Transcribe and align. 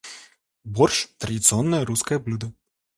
Борщ- 0.65 1.09
традиционное 1.19 1.85
русское 1.85 2.17
блюдо. 2.17 2.51